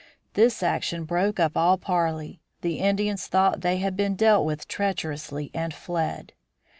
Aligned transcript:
This 0.33 0.63
action 0.63 1.03
broke 1.03 1.39
up 1.39 1.55
all 1.55 1.77
parley; 1.77 2.41
the 2.61 2.79
Indians 2.79 3.27
thought 3.27 3.61
they 3.61 3.77
had 3.77 3.95
been 3.95 4.15
dealt 4.15 4.47
with 4.47 4.67
treacherously 4.67 5.51
and 5.53 5.75
fled. 5.75 6.33